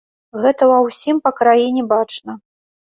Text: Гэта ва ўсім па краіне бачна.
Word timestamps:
Гэта 0.45 0.69
ва 0.71 0.79
ўсім 0.87 1.21
па 1.29 1.35
краіне 1.43 1.81
бачна. 1.95 2.31